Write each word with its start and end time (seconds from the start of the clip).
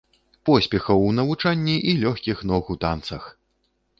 Поспехаў 0.49 1.01
у 1.09 1.11
навучанні 1.17 1.75
і 1.91 1.95
лёгкіх 2.05 2.41
ног 2.53 2.71
у 2.77 2.81
танцах! 2.87 3.31